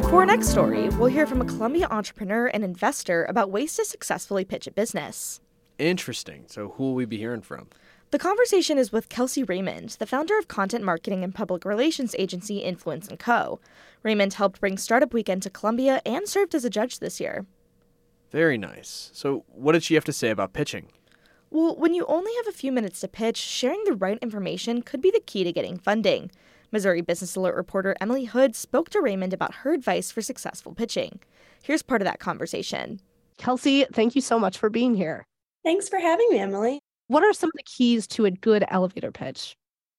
For 0.09 0.19
our 0.19 0.25
next 0.25 0.49
story, 0.49 0.89
we'll 0.89 1.07
hear 1.07 1.25
from 1.25 1.41
a 1.41 1.45
Columbia 1.45 1.87
entrepreneur 1.89 2.47
and 2.47 2.63
investor 2.63 3.23
about 3.25 3.49
ways 3.49 3.75
to 3.77 3.85
successfully 3.85 4.43
pitch 4.43 4.67
a 4.67 4.71
business. 4.71 5.39
Interesting. 5.77 6.45
So, 6.47 6.69
who 6.69 6.83
will 6.83 6.95
we 6.95 7.05
be 7.05 7.17
hearing 7.17 7.41
from? 7.41 7.67
The 8.11 8.19
conversation 8.19 8.77
is 8.77 8.91
with 8.91 9.09
Kelsey 9.09 9.43
Raymond, 9.43 9.95
the 9.97 10.05
founder 10.05 10.37
of 10.37 10.47
content 10.47 10.83
marketing 10.83 11.23
and 11.23 11.33
public 11.33 11.65
relations 11.65 12.15
agency 12.19 12.59
Influence 12.59 13.09
& 13.13 13.17
Co. 13.19 13.59
Raymond 14.03 14.35
helped 14.35 14.59
bring 14.59 14.77
Startup 14.77 15.11
Weekend 15.11 15.41
to 15.41 15.49
Columbia 15.49 15.99
and 16.05 16.27
served 16.27 16.53
as 16.53 16.63
a 16.63 16.69
judge 16.69 16.99
this 16.99 17.19
year. 17.19 17.47
Very 18.29 18.57
nice. 18.57 19.09
So, 19.13 19.45
what 19.47 19.71
did 19.71 19.83
she 19.83 19.95
have 19.95 20.05
to 20.05 20.13
say 20.13 20.29
about 20.29 20.53
pitching? 20.53 20.89
Well, 21.49 21.75
when 21.75 21.93
you 21.95 22.05
only 22.05 22.31
have 22.37 22.47
a 22.47 22.57
few 22.57 22.71
minutes 22.71 22.99
to 22.99 23.07
pitch, 23.07 23.37
sharing 23.37 23.83
the 23.83 23.93
right 23.93 24.19
information 24.21 24.83
could 24.83 25.01
be 25.01 25.11
the 25.11 25.19
key 25.19 25.43
to 25.43 25.51
getting 25.51 25.77
funding. 25.77 26.29
Missouri 26.71 27.01
Business 27.01 27.35
Alert 27.35 27.55
reporter 27.55 27.95
Emily 28.01 28.25
Hood 28.25 28.55
spoke 28.55 28.89
to 28.89 29.01
Raymond 29.01 29.33
about 29.33 29.55
her 29.55 29.73
advice 29.73 30.11
for 30.11 30.21
successful 30.21 30.73
pitching. 30.73 31.19
Here's 31.61 31.83
part 31.83 32.01
of 32.01 32.05
that 32.05 32.19
conversation. 32.19 32.99
Kelsey, 33.37 33.85
thank 33.91 34.15
you 34.15 34.21
so 34.21 34.39
much 34.39 34.57
for 34.57 34.69
being 34.69 34.95
here. 34.95 35.25
Thanks 35.63 35.89
for 35.89 35.99
having 35.99 36.27
me, 36.29 36.39
Emily. 36.39 36.79
What 37.07 37.23
are 37.23 37.33
some 37.33 37.49
of 37.49 37.57
the 37.57 37.63
keys 37.63 38.07
to 38.07 38.25
a 38.25 38.31
good 38.31 38.65
elevator 38.69 39.11
pitch? 39.11 39.55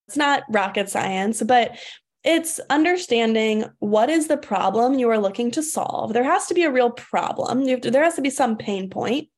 It's 0.09 0.17
not 0.17 0.43
rocket 0.51 0.89
science, 0.89 1.43
but 1.43 1.79
it's 2.23 2.61
understanding 2.71 3.65
what 3.79 4.11
is 4.11 4.29
the 4.29 4.37
problem 4.37 4.99
you 4.99 5.09
are 5.11 5.19
looking 5.19 5.51
to 5.53 5.63
solve. 5.63 6.13
There 6.13 6.25
has 6.25 6.47
to 6.47 6.55
be 6.55 6.65
a 6.65 6.71
real 6.71 6.91
problem. 6.91 7.67
To, 7.67 7.91
there 7.91 8.05
has 8.05 8.17
to 8.17 8.23
be 8.23 8.31
some 8.31 8.57
pain 8.57 8.91
point. 8.91 9.29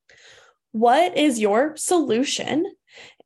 What 0.73 1.17
is 1.17 1.41
your 1.41 1.77
solution? 1.77 2.65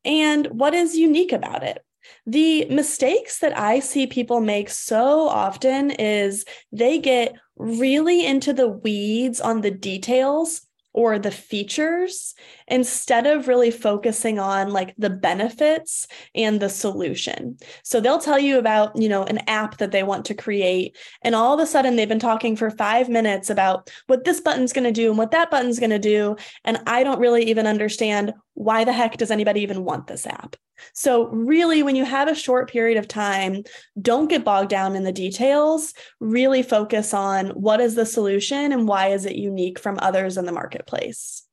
And 0.03 0.47
what 0.47 0.73
is 0.73 0.97
unique 0.97 1.31
about 1.31 1.63
it? 1.63 1.83
The 2.25 2.65
mistakes 2.65 3.39
that 3.39 3.57
I 3.57 3.79
see 3.79 4.07
people 4.07 4.41
make 4.41 4.69
so 4.69 5.27
often 5.27 5.91
is 5.91 6.45
they 6.71 6.97
get 6.97 7.35
really 7.55 8.25
into 8.25 8.53
the 8.53 8.67
weeds 8.67 9.39
on 9.39 9.61
the 9.61 9.71
details 9.71 10.61
or 10.93 11.17
the 11.17 11.31
features 11.31 12.35
instead 12.67 13.25
of 13.25 13.47
really 13.47 13.71
focusing 13.71 14.39
on 14.39 14.71
like 14.71 14.93
the 14.97 15.09
benefits 15.09 16.07
and 16.35 16.59
the 16.59 16.69
solution. 16.69 17.57
So 17.83 17.99
they'll 17.99 18.19
tell 18.19 18.39
you 18.39 18.57
about, 18.57 18.95
you 18.95 19.07
know, 19.07 19.23
an 19.23 19.39
app 19.47 19.77
that 19.77 19.91
they 19.91 20.03
want 20.03 20.25
to 20.25 20.33
create 20.33 20.97
and 21.23 21.35
all 21.35 21.53
of 21.53 21.59
a 21.59 21.65
sudden 21.65 21.95
they've 21.95 22.09
been 22.09 22.19
talking 22.19 22.55
for 22.55 22.69
5 22.69 23.09
minutes 23.09 23.49
about 23.49 23.89
what 24.07 24.23
this 24.23 24.41
button's 24.41 24.73
going 24.73 24.83
to 24.83 24.91
do 24.91 25.09
and 25.09 25.17
what 25.17 25.31
that 25.31 25.51
button's 25.51 25.79
going 25.79 25.91
to 25.91 25.99
do 25.99 26.35
and 26.65 26.79
I 26.87 27.03
don't 27.03 27.19
really 27.19 27.49
even 27.49 27.67
understand 27.67 28.33
why 28.53 28.83
the 28.83 28.93
heck 28.93 29.17
does 29.17 29.31
anybody 29.31 29.61
even 29.61 29.83
want 29.83 30.07
this 30.07 30.27
app? 30.27 30.55
So, 30.93 31.27
really, 31.27 31.83
when 31.83 31.95
you 31.95 32.05
have 32.05 32.27
a 32.27 32.35
short 32.35 32.69
period 32.69 32.97
of 32.97 33.07
time, 33.07 33.63
don't 34.01 34.29
get 34.29 34.43
bogged 34.43 34.69
down 34.69 34.95
in 34.95 35.03
the 35.03 35.11
details. 35.11 35.93
Really 36.19 36.63
focus 36.63 37.13
on 37.13 37.49
what 37.49 37.81
is 37.81 37.95
the 37.95 38.05
solution 38.05 38.71
and 38.71 38.87
why 38.87 39.07
is 39.07 39.25
it 39.25 39.35
unique 39.35 39.79
from 39.79 39.99
others 40.01 40.37
in 40.37 40.45
the 40.45 40.51
marketplace. 40.51 41.43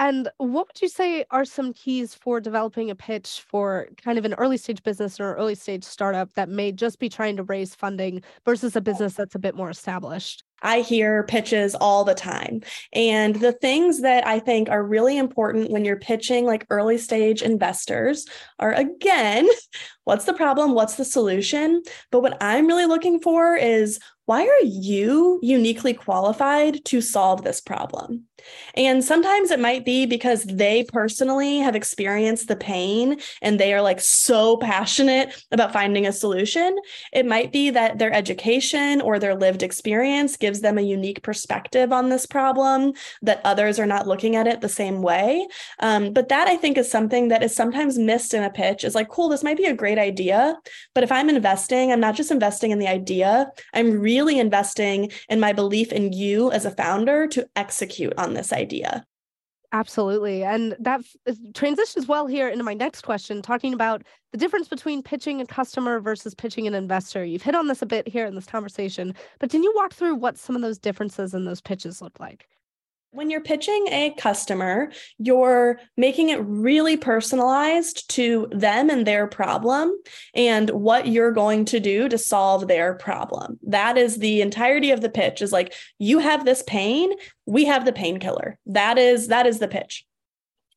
And 0.00 0.28
what 0.36 0.68
would 0.68 0.80
you 0.80 0.88
say 0.88 1.24
are 1.32 1.44
some 1.44 1.72
keys 1.72 2.14
for 2.14 2.40
developing 2.40 2.88
a 2.88 2.94
pitch 2.94 3.44
for 3.50 3.88
kind 4.00 4.16
of 4.16 4.24
an 4.24 4.34
early 4.34 4.56
stage 4.56 4.80
business 4.84 5.18
or 5.18 5.34
early 5.34 5.56
stage 5.56 5.82
startup 5.82 6.32
that 6.34 6.48
may 6.48 6.70
just 6.70 7.00
be 7.00 7.08
trying 7.08 7.36
to 7.36 7.42
raise 7.42 7.74
funding 7.74 8.22
versus 8.44 8.76
a 8.76 8.80
business 8.80 9.14
that's 9.14 9.34
a 9.34 9.40
bit 9.40 9.56
more 9.56 9.70
established? 9.70 10.44
I 10.62 10.80
hear 10.80 11.24
pitches 11.24 11.74
all 11.74 12.04
the 12.04 12.14
time. 12.14 12.62
And 12.92 13.36
the 13.36 13.52
things 13.52 14.02
that 14.02 14.26
I 14.26 14.38
think 14.38 14.68
are 14.68 14.82
really 14.82 15.16
important 15.16 15.70
when 15.70 15.84
you're 15.84 15.98
pitching 15.98 16.44
like 16.44 16.66
early 16.70 16.98
stage 16.98 17.42
investors 17.42 18.26
are 18.58 18.72
again, 18.72 19.48
what's 20.04 20.24
the 20.24 20.34
problem? 20.34 20.74
What's 20.74 20.96
the 20.96 21.04
solution? 21.04 21.82
But 22.10 22.22
what 22.22 22.36
I'm 22.40 22.66
really 22.66 22.86
looking 22.86 23.20
for 23.20 23.56
is 23.56 23.98
why 24.28 24.42
are 24.42 24.66
you 24.66 25.40
uniquely 25.42 25.94
qualified 25.94 26.84
to 26.84 27.00
solve 27.00 27.44
this 27.44 27.62
problem? 27.62 28.28
And 28.74 29.02
sometimes 29.02 29.50
it 29.50 29.58
might 29.58 29.84
be 29.84 30.04
because 30.04 30.44
they 30.44 30.84
personally 30.84 31.58
have 31.58 31.74
experienced 31.74 32.46
the 32.46 32.56
pain 32.56 33.20
and 33.42 33.58
they 33.58 33.72
are 33.72 33.82
like 33.82 34.00
so 34.00 34.58
passionate 34.58 35.34
about 35.50 35.72
finding 35.72 36.06
a 36.06 36.12
solution. 36.12 36.76
It 37.12 37.26
might 37.26 37.52
be 37.52 37.70
that 37.70 37.98
their 37.98 38.12
education 38.12 39.00
or 39.00 39.18
their 39.18 39.34
lived 39.34 39.62
experience 39.62 40.36
gives 40.36 40.60
them 40.60 40.78
a 40.78 40.82
unique 40.82 41.22
perspective 41.22 41.92
on 41.92 42.10
this 42.10 42.26
problem 42.26 42.92
that 43.22 43.40
others 43.44 43.78
are 43.78 43.86
not 43.86 44.06
looking 44.06 44.36
at 44.36 44.46
it 44.46 44.60
the 44.60 44.68
same 44.68 45.02
way. 45.02 45.46
Um, 45.80 46.12
but 46.12 46.28
that 46.28 46.48
I 46.48 46.56
think 46.56 46.78
is 46.78 46.90
something 46.90 47.28
that 47.28 47.42
is 47.42 47.56
sometimes 47.56 47.98
missed 47.98 48.34
in 48.34 48.44
a 48.44 48.50
pitch 48.50 48.84
is 48.84 48.94
like, 48.94 49.08
cool, 49.08 49.28
this 49.28 49.42
might 49.42 49.56
be 49.56 49.64
a 49.64 49.74
great 49.74 49.98
idea. 49.98 50.56
But 50.94 51.04
if 51.04 51.10
I'm 51.10 51.30
investing, 51.30 51.90
I'm 51.90 52.00
not 52.00 52.14
just 52.14 52.30
investing 52.30 52.70
in 52.70 52.78
the 52.78 52.88
idea, 52.88 53.50
I'm 53.74 53.98
really 53.98 54.17
really 54.18 54.40
investing 54.40 55.12
in 55.28 55.38
my 55.38 55.52
belief 55.52 55.92
in 55.92 56.12
you 56.12 56.50
as 56.50 56.64
a 56.64 56.72
founder 56.72 57.28
to 57.28 57.48
execute 57.54 58.12
on 58.18 58.34
this 58.34 58.52
idea. 58.52 59.06
Absolutely. 59.70 60.42
And 60.42 60.74
that 60.80 61.02
transitions 61.54 62.08
well 62.08 62.26
here 62.26 62.48
into 62.48 62.64
my 62.64 62.74
next 62.74 63.02
question, 63.02 63.42
talking 63.42 63.72
about 63.74 64.02
the 64.32 64.38
difference 64.38 64.66
between 64.66 65.04
pitching 65.04 65.40
a 65.40 65.46
customer 65.46 66.00
versus 66.00 66.34
pitching 66.34 66.66
an 66.66 66.74
investor. 66.74 67.24
You've 67.24 67.42
hit 67.42 67.54
on 67.54 67.68
this 67.68 67.80
a 67.80 67.86
bit 67.86 68.08
here 68.08 68.26
in 68.26 68.34
this 68.34 68.46
conversation, 68.46 69.14
but 69.38 69.50
can 69.50 69.62
you 69.62 69.72
walk 69.76 69.92
through 69.92 70.16
what 70.16 70.36
some 70.36 70.56
of 70.56 70.62
those 70.62 70.78
differences 70.78 71.32
in 71.32 71.44
those 71.44 71.60
pitches 71.60 72.02
look 72.02 72.18
like? 72.18 72.48
When 73.18 73.30
you're 73.30 73.40
pitching 73.40 73.88
a 73.88 74.14
customer, 74.16 74.92
you're 75.18 75.80
making 75.96 76.28
it 76.28 76.38
really 76.40 76.96
personalized 76.96 78.08
to 78.10 78.46
them 78.52 78.90
and 78.90 79.04
their 79.04 79.26
problem 79.26 79.92
and 80.34 80.70
what 80.70 81.08
you're 81.08 81.32
going 81.32 81.64
to 81.64 81.80
do 81.80 82.08
to 82.10 82.16
solve 82.16 82.68
their 82.68 82.94
problem. 82.94 83.58
That 83.64 83.98
is 83.98 84.18
the 84.18 84.40
entirety 84.40 84.92
of 84.92 85.00
the 85.00 85.10
pitch 85.10 85.42
is 85.42 85.50
like 85.50 85.74
you 85.98 86.20
have 86.20 86.44
this 86.44 86.62
pain, 86.62 87.10
we 87.44 87.64
have 87.64 87.84
the 87.84 87.92
painkiller. 87.92 88.56
That 88.66 88.98
is 88.98 89.26
that 89.26 89.48
is 89.48 89.58
the 89.58 89.66
pitch. 89.66 90.06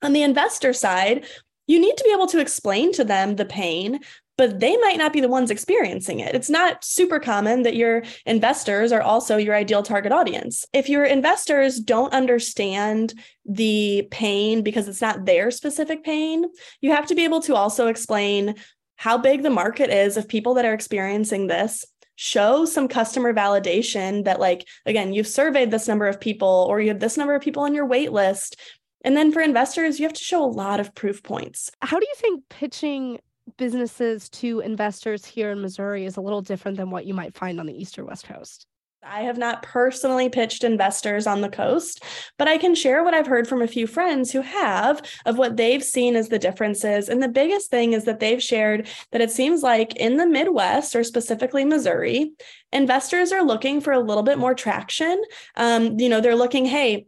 On 0.02 0.12
the 0.12 0.24
investor 0.24 0.74
side, 0.74 1.28
you 1.68 1.80
need 1.80 1.96
to 1.96 2.04
be 2.04 2.12
able 2.12 2.28
to 2.28 2.40
explain 2.40 2.92
to 2.94 3.04
them 3.04 3.36
the 3.36 3.46
pain, 3.46 4.00
but 4.42 4.60
they 4.60 4.76
might 4.78 4.98
not 4.98 5.14
be 5.14 5.22
the 5.22 5.28
ones 5.28 5.52
experiencing 5.52 6.20
it. 6.20 6.34
It's 6.34 6.50
not 6.50 6.84
super 6.84 7.20
common 7.20 7.62
that 7.62 7.76
your 7.76 8.02
investors 8.26 8.92
are 8.92 9.04
also 9.04 9.38
your 9.38 9.54
ideal 9.54 9.84
target 9.84 10.12
audience. 10.12 10.66
If 10.74 10.90
your 10.90 11.04
investors 11.06 11.80
don't 11.80 12.12
understand 12.12 13.14
the 13.46 14.08
pain 14.10 14.64
because 14.64 14.88
it's 14.88 15.00
not 15.00 15.26
their 15.26 15.52
specific 15.52 16.04
pain, 16.04 16.46
you 16.82 16.90
have 16.90 17.06
to 17.06 17.14
be 17.14 17.24
able 17.24 17.42
to 17.42 17.54
also 17.54 17.86
explain 17.86 18.56
how 18.96 19.16
big 19.20 19.44
the 19.44 19.52
market 19.52 19.92
is 19.92 20.18
of 20.18 20.28
people 20.28 20.56
that 20.56 20.66
are 20.66 20.74
experiencing 20.74 21.46
this 21.46 21.86
show 22.16 22.66
some 22.66 22.88
customer 22.88 23.36
validation 23.36 24.26
that 24.26 24.40
like 24.40 24.68
again 24.88 25.14
you've 25.14 25.28
surveyed 25.28 25.70
this 25.70 25.88
number 25.88 26.08
of 26.08 26.20
people 26.20 26.66
or 26.68 26.82
you 26.82 26.90
have 26.90 27.00
this 27.00 27.18
number 27.18 27.34
of 27.36 27.42
people 27.42 27.64
on 27.64 27.74
your 27.74 27.86
wait 27.86 28.12
list 28.12 28.60
and 29.04 29.16
then 29.18 29.32
for 29.32 29.42
investors 29.42 30.00
you 30.00 30.06
have 30.06 30.14
to 30.14 30.24
show 30.24 30.44
a 30.44 30.46
lot 30.46 30.80
of 30.80 30.94
proof 30.94 31.24
points 31.24 31.72
how 31.82 31.98
do 31.98 32.06
you 32.06 32.16
think 32.18 32.44
pitching 32.50 33.18
businesses 33.62 34.28
to 34.28 34.60
investors 34.62 35.24
here 35.24 35.52
in 35.52 35.62
Missouri 35.62 36.04
is 36.04 36.18
a 36.18 36.22
little 36.22 36.42
different 36.42 36.78
than 36.78 36.90
what 36.90 37.06
you 37.06 37.14
might 37.14 37.36
find 37.36 37.60
on 37.60 37.68
the 37.68 37.80
East 37.80 38.00
or 38.00 38.04
West 38.04 38.26
Coast. 38.26 38.66
I 39.04 39.22
have 39.22 39.38
not 39.38 39.62
personally 39.62 40.30
pitched 40.30 40.64
investors 40.64 41.28
on 41.28 41.42
the 41.42 41.50
coast, 41.50 42.04
but 42.40 42.48
I 42.48 42.58
can 42.58 42.74
share 42.74 43.04
what 43.04 43.14
I've 43.14 43.28
heard 43.28 43.48
from 43.48 43.62
a 43.62 43.68
few 43.68 43.86
friends 43.86 44.32
who 44.32 44.42
have 44.42 45.04
of 45.28 45.38
what 45.38 45.58
they've 45.58 45.84
seen 45.84 46.16
as 46.16 46.30
the 46.30 46.40
differences. 46.40 47.08
And 47.08 47.22
the 47.22 47.28
biggest 47.28 47.70
thing 47.70 47.94
is 47.94 48.06
that 48.06 48.20
they've 48.20 48.42
shared 48.42 48.88
that 49.12 49.22
it 49.22 49.30
seems 49.30 49.62
like 49.62 49.96
in 49.96 50.18
the 50.18 50.26
Midwest, 50.26 50.96
or 50.96 51.04
specifically 51.04 51.64
Missouri, 51.64 52.32
investors 52.74 53.32
are 53.32 53.44
looking 53.44 53.80
for 53.80 53.94
a 53.94 54.00
little 54.00 54.24
bit 54.24 54.40
more 54.40 54.56
traction. 54.56 55.22
Um, 55.56 56.00
you 56.00 56.10
know, 56.10 56.20
they're 56.20 56.36
looking, 56.36 56.66
hey, 56.66 57.06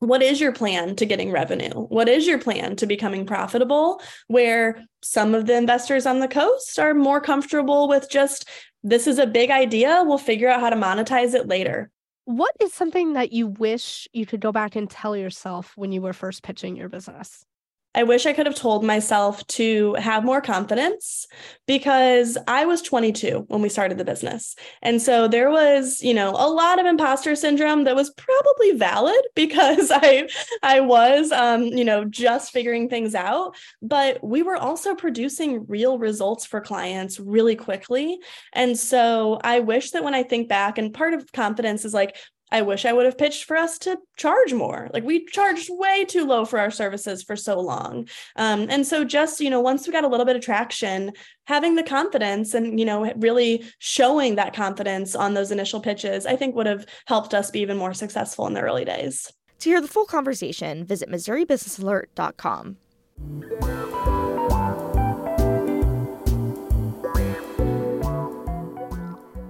what 0.00 0.22
is 0.22 0.40
your 0.40 0.52
plan 0.52 0.96
to 0.96 1.06
getting 1.06 1.30
revenue? 1.30 1.70
What 1.70 2.08
is 2.08 2.26
your 2.26 2.38
plan 2.38 2.74
to 2.76 2.86
becoming 2.86 3.26
profitable? 3.26 4.00
Where 4.28 4.82
some 5.02 5.34
of 5.34 5.46
the 5.46 5.56
investors 5.56 6.06
on 6.06 6.20
the 6.20 6.28
coast 6.28 6.78
are 6.78 6.94
more 6.94 7.20
comfortable 7.20 7.86
with 7.86 8.10
just 8.10 8.48
this 8.82 9.06
is 9.06 9.18
a 9.18 9.26
big 9.26 9.50
idea, 9.50 10.02
we'll 10.04 10.18
figure 10.18 10.48
out 10.48 10.60
how 10.60 10.70
to 10.70 10.76
monetize 10.76 11.34
it 11.34 11.46
later. 11.46 11.90
What 12.24 12.54
is 12.60 12.72
something 12.72 13.12
that 13.12 13.32
you 13.32 13.48
wish 13.48 14.08
you 14.12 14.24
could 14.24 14.40
go 14.40 14.52
back 14.52 14.74
and 14.74 14.88
tell 14.88 15.16
yourself 15.16 15.72
when 15.76 15.92
you 15.92 16.00
were 16.00 16.14
first 16.14 16.42
pitching 16.42 16.76
your 16.76 16.88
business? 16.88 17.44
I 17.94 18.04
wish 18.04 18.24
I 18.24 18.32
could 18.32 18.46
have 18.46 18.54
told 18.54 18.84
myself 18.84 19.44
to 19.48 19.94
have 19.94 20.24
more 20.24 20.40
confidence 20.40 21.26
because 21.66 22.38
I 22.46 22.64
was 22.64 22.82
22 22.82 23.46
when 23.48 23.62
we 23.62 23.68
started 23.68 23.98
the 23.98 24.04
business. 24.04 24.54
And 24.80 25.02
so 25.02 25.26
there 25.26 25.50
was, 25.50 26.00
you 26.00 26.14
know, 26.14 26.30
a 26.30 26.48
lot 26.48 26.78
of 26.78 26.86
imposter 26.86 27.34
syndrome 27.34 27.84
that 27.84 27.96
was 27.96 28.10
probably 28.10 28.72
valid 28.72 29.20
because 29.34 29.90
I 29.92 30.28
I 30.62 30.80
was 30.80 31.32
um, 31.32 31.64
you 31.64 31.84
know, 31.84 32.04
just 32.04 32.52
figuring 32.52 32.88
things 32.88 33.14
out, 33.14 33.56
but 33.82 34.22
we 34.22 34.42
were 34.42 34.56
also 34.56 34.94
producing 34.94 35.66
real 35.66 35.98
results 35.98 36.46
for 36.46 36.60
clients 36.60 37.18
really 37.18 37.56
quickly. 37.56 38.18
And 38.52 38.78
so 38.78 39.40
I 39.42 39.60
wish 39.60 39.90
that 39.92 40.04
when 40.04 40.14
I 40.14 40.22
think 40.22 40.48
back 40.48 40.78
and 40.78 40.94
part 40.94 41.14
of 41.14 41.32
confidence 41.32 41.84
is 41.84 41.94
like 41.94 42.16
I 42.52 42.62
wish 42.62 42.84
I 42.84 42.92
would 42.92 43.06
have 43.06 43.16
pitched 43.16 43.44
for 43.44 43.56
us 43.56 43.78
to 43.80 43.98
charge 44.16 44.52
more. 44.52 44.90
Like 44.92 45.04
we 45.04 45.24
charged 45.26 45.68
way 45.70 46.04
too 46.04 46.26
low 46.26 46.44
for 46.44 46.58
our 46.58 46.70
services 46.70 47.22
for 47.22 47.36
so 47.36 47.60
long. 47.60 48.08
Um, 48.36 48.66
and 48.68 48.86
so 48.86 49.04
just, 49.04 49.40
you 49.40 49.50
know, 49.50 49.60
once 49.60 49.86
we 49.86 49.92
got 49.92 50.04
a 50.04 50.08
little 50.08 50.26
bit 50.26 50.36
of 50.36 50.42
traction, 50.42 51.12
having 51.46 51.76
the 51.76 51.82
confidence 51.82 52.54
and, 52.54 52.78
you 52.78 52.86
know, 52.86 53.12
really 53.16 53.64
showing 53.78 54.34
that 54.34 54.54
confidence 54.54 55.14
on 55.14 55.34
those 55.34 55.50
initial 55.52 55.80
pitches, 55.80 56.26
I 56.26 56.36
think 56.36 56.56
would 56.56 56.66
have 56.66 56.86
helped 57.06 57.34
us 57.34 57.50
be 57.50 57.60
even 57.60 57.76
more 57.76 57.94
successful 57.94 58.46
in 58.46 58.54
the 58.54 58.60
early 58.60 58.84
days. 58.84 59.32
To 59.60 59.68
hear 59.68 59.80
the 59.80 59.88
full 59.88 60.06
conversation, 60.06 60.84
visit 60.84 61.08
MissouriBusinessAlert.com. 61.08 62.76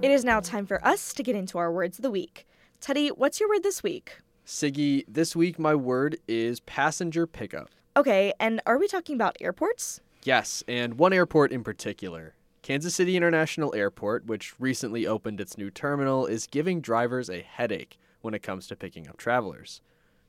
It 0.01 0.09
is 0.09 0.25
now 0.25 0.39
time 0.39 0.65
for 0.65 0.85
us 0.85 1.13
to 1.13 1.23
get 1.23 1.35
into 1.35 1.57
our 1.57 1.71
words 1.71 1.97
of 1.99 2.03
the 2.03 2.11
week. 2.11 2.47
Teddy, 2.81 3.09
what's 3.09 3.39
your 3.39 3.47
word 3.47 3.61
this 3.61 3.83
week? 3.83 4.17
Siggy, 4.43 5.05
this 5.07 5.35
week 5.35 5.59
my 5.59 5.75
word 5.75 6.17
is 6.27 6.61
passenger 6.61 7.27
pickup. 7.27 7.69
Okay, 7.95 8.33
and 8.39 8.59
are 8.65 8.79
we 8.79 8.87
talking 8.87 9.13
about 9.13 9.37
airports? 9.39 10.01
Yes, 10.23 10.63
and 10.67 10.97
one 10.97 11.13
airport 11.13 11.51
in 11.51 11.63
particular. 11.63 12.33
Kansas 12.63 12.95
City 12.95 13.15
International 13.15 13.75
Airport, 13.75 14.25
which 14.25 14.59
recently 14.59 15.05
opened 15.05 15.39
its 15.39 15.59
new 15.59 15.69
terminal, 15.69 16.25
is 16.25 16.47
giving 16.47 16.81
drivers 16.81 17.29
a 17.29 17.41
headache 17.41 17.99
when 18.21 18.33
it 18.33 18.41
comes 18.41 18.65
to 18.65 18.75
picking 18.75 19.07
up 19.07 19.17
travelers. 19.17 19.81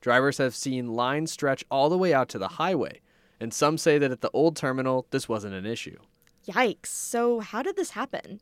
Drivers 0.02 0.37
have 0.37 0.54
seen 0.54 0.92
lines 0.92 1.32
stretch 1.32 1.64
all 1.71 1.88
the 1.88 1.97
way 1.97 2.12
out 2.12 2.28
to 2.28 2.38
the 2.38 2.49
highway, 2.49 3.00
and 3.40 3.54
some 3.54 3.78
say 3.78 3.97
that 3.97 4.11
at 4.12 4.21
the 4.21 4.30
old 4.35 4.56
terminal, 4.56 5.06
this 5.11 5.26
wasn't 5.26 5.54
an 5.54 5.64
issue. 5.64 5.97
Yikes. 6.47 6.87
So, 6.87 7.40
how 7.40 7.62
did 7.62 7.76
this 7.76 7.90
happen? 7.90 8.40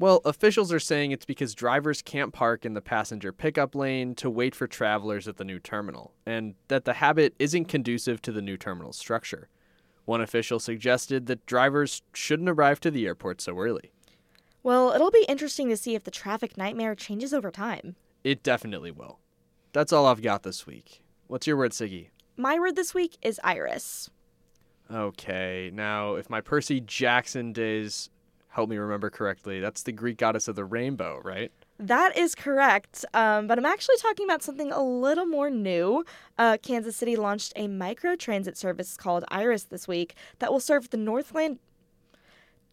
Well, 0.00 0.20
officials 0.24 0.72
are 0.72 0.78
saying 0.78 1.10
it's 1.10 1.24
because 1.24 1.54
drivers 1.54 2.02
can't 2.02 2.32
park 2.32 2.64
in 2.64 2.74
the 2.74 2.80
passenger 2.80 3.32
pickup 3.32 3.74
lane 3.74 4.14
to 4.16 4.30
wait 4.30 4.54
for 4.54 4.68
travelers 4.68 5.26
at 5.26 5.38
the 5.38 5.44
new 5.44 5.58
terminal, 5.58 6.14
and 6.24 6.54
that 6.68 6.84
the 6.84 6.94
habit 6.94 7.34
isn't 7.40 7.64
conducive 7.64 8.22
to 8.22 8.32
the 8.32 8.42
new 8.42 8.56
terminal 8.56 8.92
structure. 8.92 9.48
One 10.04 10.20
official 10.20 10.60
suggested 10.60 11.26
that 11.26 11.46
drivers 11.46 12.02
shouldn't 12.14 12.48
arrive 12.48 12.78
to 12.80 12.90
the 12.92 13.06
airport 13.06 13.40
so 13.40 13.58
early. 13.58 13.90
Well, 14.62 14.92
it'll 14.92 15.10
be 15.10 15.26
interesting 15.28 15.68
to 15.68 15.76
see 15.76 15.96
if 15.96 16.04
the 16.04 16.10
traffic 16.12 16.56
nightmare 16.56 16.94
changes 16.94 17.34
over 17.34 17.50
time. 17.50 17.96
It 18.22 18.42
definitely 18.42 18.92
will. 18.92 19.18
That's 19.72 19.92
all 19.92 20.06
I've 20.06 20.22
got 20.22 20.44
this 20.44 20.66
week. 20.66 21.02
What's 21.26 21.46
your 21.46 21.56
word, 21.56 21.72
Siggy? 21.72 22.08
My 22.36 22.58
word 22.58 22.76
this 22.76 22.94
week 22.94 23.16
is 23.20 23.40
iris. 23.42 24.10
Okay, 24.90 25.70
now 25.74 26.14
if 26.14 26.30
my 26.30 26.40
Percy 26.40 26.80
Jackson 26.80 27.52
days 27.52 28.10
help 28.48 28.68
me 28.68 28.76
remember 28.76 29.10
correctly, 29.10 29.60
that's 29.60 29.82
the 29.82 29.92
Greek 29.92 30.18
goddess 30.18 30.48
of 30.48 30.56
the 30.56 30.64
rainbow, 30.64 31.20
right? 31.22 31.52
That 31.78 32.16
is 32.16 32.34
correct, 32.34 33.04
um, 33.14 33.46
but 33.46 33.58
I'm 33.58 33.66
actually 33.66 33.98
talking 33.98 34.26
about 34.26 34.42
something 34.42 34.72
a 34.72 34.82
little 34.82 35.26
more 35.26 35.48
new. 35.48 36.04
Uh, 36.36 36.56
Kansas 36.60 36.96
City 36.96 37.14
launched 37.14 37.52
a 37.54 37.68
micro 37.68 38.16
transit 38.16 38.56
service 38.56 38.96
called 38.96 39.24
Iris 39.28 39.64
this 39.64 39.86
week 39.86 40.14
that 40.40 40.50
will 40.50 40.60
serve 40.60 40.90
the 40.90 40.96
Northland. 40.96 41.58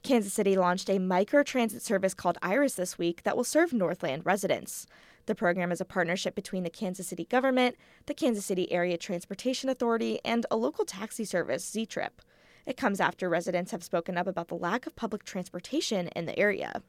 Kansas 0.02 0.34
City 0.34 0.56
launched 0.56 0.90
a 0.90 1.00
micro 1.00 1.44
transit 1.44 1.82
service 1.82 2.14
called 2.14 2.38
Iris 2.42 2.76
this 2.76 2.98
week 2.98 3.24
that 3.24 3.36
will 3.36 3.44
serve 3.44 3.74
Northland 3.74 4.24
residents. 4.26 4.88
The 5.26 5.36
program 5.36 5.72
is 5.72 5.82
a 5.82 5.86
partnership 5.86 6.36
between 6.36 6.64
the 6.64 6.70
Kansas 6.70 7.08
City 7.08 7.26
government, 7.26 7.76
the 8.06 8.14
Kansas 8.14 8.46
City 8.46 8.72
Area 8.72 8.98
Transportation 8.98 9.70
Authority, 9.70 10.20
and 10.24 10.46
a 10.52 10.58
local 10.58 10.86
taxi 10.86 11.26
service, 11.26 11.68
Z 11.68 11.88
Trip. 11.88 12.22
It 12.66 12.78
comes 12.78 13.00
after 13.00 13.30
residents 13.30 13.72
have 13.72 13.84
spoken 13.84 14.18
up 14.18 14.28
about 14.28 14.48
the 14.48 14.56
lack 14.56 14.88
of 14.88 14.96
public 14.96 15.24
transportation 15.24 16.08
in 16.10 16.26
the 16.26 16.38
area. 16.38 16.82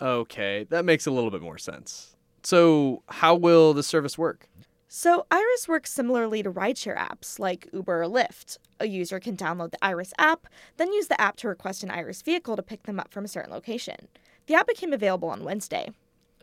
Okay, 0.00 0.66
that 0.70 0.84
makes 0.84 1.06
a 1.06 1.10
little 1.10 1.30
bit 1.30 1.42
more 1.42 1.58
sense. 1.58 2.16
So, 2.42 3.02
how 3.08 3.34
will 3.34 3.72
the 3.72 3.82
service 3.82 4.18
work? 4.18 4.48
So, 4.88 5.26
Iris 5.30 5.68
works 5.68 5.92
similarly 5.92 6.42
to 6.42 6.52
rideshare 6.52 6.98
apps 6.98 7.38
like 7.38 7.68
Uber 7.72 8.02
or 8.02 8.06
Lyft. 8.06 8.58
A 8.80 8.86
user 8.86 9.20
can 9.20 9.36
download 9.36 9.70
the 9.70 9.84
Iris 9.84 10.12
app, 10.18 10.46
then 10.76 10.92
use 10.92 11.06
the 11.06 11.20
app 11.20 11.36
to 11.36 11.48
request 11.48 11.82
an 11.82 11.90
Iris 11.90 12.20
vehicle 12.20 12.56
to 12.56 12.62
pick 12.62 12.82
them 12.82 13.00
up 13.00 13.12
from 13.12 13.24
a 13.24 13.28
certain 13.28 13.52
location. 13.52 14.08
The 14.46 14.54
app 14.54 14.66
became 14.66 14.92
available 14.92 15.30
on 15.30 15.44
Wednesday. 15.44 15.92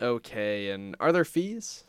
Okay, 0.00 0.70
and 0.70 0.96
are 0.98 1.12
there 1.12 1.24
fees? 1.24 1.84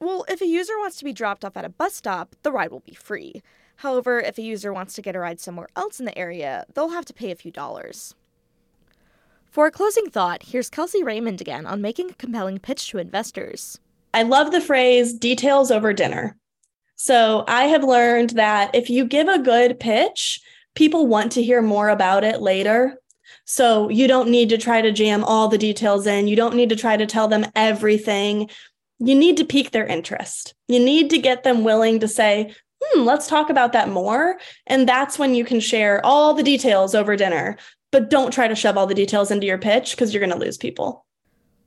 Well, 0.00 0.24
if 0.28 0.40
a 0.40 0.46
user 0.46 0.78
wants 0.78 0.96
to 0.96 1.04
be 1.04 1.12
dropped 1.12 1.44
off 1.44 1.56
at 1.56 1.64
a 1.64 1.68
bus 1.68 1.94
stop, 1.94 2.34
the 2.42 2.50
ride 2.50 2.72
will 2.72 2.80
be 2.80 2.94
free. 2.94 3.42
However, 3.76 4.20
if 4.20 4.38
a 4.38 4.42
user 4.42 4.72
wants 4.72 4.94
to 4.94 5.02
get 5.02 5.16
a 5.16 5.18
ride 5.18 5.40
somewhere 5.40 5.68
else 5.76 5.98
in 5.98 6.06
the 6.06 6.16
area, 6.16 6.64
they'll 6.74 6.90
have 6.90 7.04
to 7.06 7.14
pay 7.14 7.30
a 7.30 7.36
few 7.36 7.50
dollars. 7.50 8.14
For 9.50 9.66
a 9.66 9.70
closing 9.70 10.08
thought, 10.08 10.44
here's 10.44 10.70
Kelsey 10.70 11.02
Raymond 11.02 11.40
again 11.40 11.66
on 11.66 11.82
making 11.82 12.10
a 12.10 12.14
compelling 12.14 12.58
pitch 12.58 12.88
to 12.90 12.98
investors. 12.98 13.78
I 14.14 14.22
love 14.22 14.50
the 14.50 14.60
phrase 14.60 15.12
details 15.12 15.70
over 15.70 15.92
dinner. 15.92 16.38
So 16.96 17.44
I 17.48 17.64
have 17.64 17.84
learned 17.84 18.30
that 18.30 18.74
if 18.74 18.88
you 18.88 19.04
give 19.04 19.28
a 19.28 19.38
good 19.38 19.80
pitch, 19.80 20.40
people 20.74 21.06
want 21.06 21.32
to 21.32 21.42
hear 21.42 21.60
more 21.60 21.88
about 21.88 22.24
it 22.24 22.40
later. 22.40 22.98
So 23.44 23.88
you 23.88 24.06
don't 24.06 24.30
need 24.30 24.48
to 24.50 24.58
try 24.58 24.80
to 24.80 24.92
jam 24.92 25.24
all 25.24 25.48
the 25.48 25.58
details 25.58 26.06
in. 26.06 26.28
You 26.28 26.36
don't 26.36 26.54
need 26.54 26.68
to 26.68 26.76
try 26.76 26.96
to 26.96 27.06
tell 27.06 27.28
them 27.28 27.46
everything. 27.54 28.48
You 29.00 29.14
need 29.14 29.36
to 29.38 29.44
pique 29.44 29.72
their 29.72 29.86
interest. 29.86 30.54
You 30.68 30.78
need 30.78 31.10
to 31.10 31.18
get 31.18 31.42
them 31.42 31.64
willing 31.64 32.00
to 32.00 32.08
say, 32.08 32.54
hmm, 32.92 33.02
let's 33.02 33.26
talk 33.26 33.50
about 33.50 33.72
that 33.72 33.88
more. 33.88 34.38
And 34.66 34.88
that's 34.88 35.18
when 35.18 35.34
you 35.34 35.44
can 35.44 35.60
share 35.60 36.04
all 36.04 36.34
the 36.34 36.42
details 36.42 36.94
over 36.94 37.16
dinner. 37.16 37.56
But 37.90 38.08
don't 38.08 38.32
try 38.32 38.48
to 38.48 38.54
shove 38.54 38.78
all 38.78 38.86
the 38.86 38.94
details 38.94 39.30
into 39.30 39.46
your 39.46 39.58
pitch 39.58 39.92
because 39.92 40.12
you're 40.12 40.26
going 40.26 40.38
to 40.38 40.44
lose 40.44 40.56
people. 40.56 41.04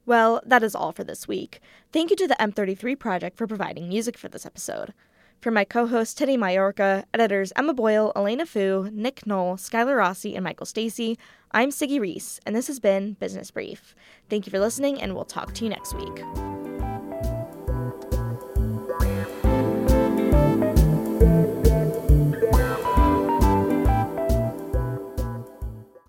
Well, 0.05 0.41
that 0.45 0.63
is 0.63 0.75
all 0.75 0.91
for 0.91 1.03
this 1.03 1.27
week. 1.27 1.59
Thank 1.91 2.09
you 2.09 2.15
to 2.17 2.27
the 2.27 2.35
M33 2.35 2.97
Project 2.97 3.37
for 3.37 3.47
providing 3.47 3.89
music 3.89 4.17
for 4.17 4.27
this 4.27 4.45
episode. 4.45 4.93
For 5.41 5.51
my 5.51 5.63
co 5.63 5.87
host 5.87 6.17
Teddy 6.17 6.37
Majorca, 6.37 7.05
editors 7.13 7.53
Emma 7.55 7.73
Boyle, 7.73 8.11
Elena 8.15 8.45
Fu, 8.45 8.89
Nick 8.91 9.27
Knoll, 9.27 9.57
Skylar 9.57 9.97
Rossi, 9.97 10.35
and 10.35 10.43
Michael 10.43 10.65
Stacy, 10.65 11.17
I'm 11.51 11.69
Siggy 11.69 11.99
Reese, 11.99 12.39
and 12.45 12.55
this 12.55 12.67
has 12.67 12.79
been 12.79 13.13
Business 13.13 13.51
Brief. 13.51 13.95
Thank 14.29 14.47
you 14.47 14.51
for 14.51 14.59
listening, 14.59 15.01
and 15.01 15.13
we'll 15.13 15.25
talk 15.25 15.53
to 15.53 15.63
you 15.63 15.69
next 15.69 15.93
week. 15.93 16.64